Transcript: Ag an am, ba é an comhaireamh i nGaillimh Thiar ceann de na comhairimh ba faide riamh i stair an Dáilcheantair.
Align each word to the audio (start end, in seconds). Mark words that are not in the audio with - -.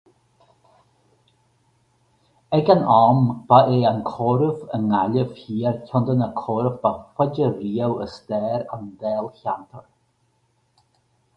Ag 2.57 2.67
an 2.73 2.81
am, 3.01 3.19
ba 3.51 3.59
é 3.75 3.77
an 3.89 3.99
comhaireamh 4.07 4.63
i 4.77 4.79
nGaillimh 4.85 5.35
Thiar 5.41 5.77
ceann 5.91 6.07
de 6.07 6.15
na 6.21 6.29
comhairimh 6.41 6.79
ba 6.87 6.93
faide 7.19 7.51
riamh 7.59 8.01
i 8.07 8.07
stair 8.15 8.65
an 8.79 8.89
Dáilcheantair. 9.05 9.85